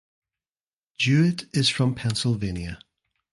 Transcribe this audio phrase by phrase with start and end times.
[0.97, 2.79] Jewitt is from Pennsylvania.